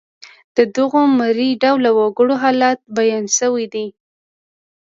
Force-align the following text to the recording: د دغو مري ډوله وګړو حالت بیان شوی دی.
د 0.55 0.57
دغو 0.75 1.01
مري 1.19 1.49
ډوله 1.61 1.89
وګړو 1.97 2.35
حالت 2.43 2.79
بیان 2.97 3.25
شوی 3.37 3.65
دی. 3.73 3.87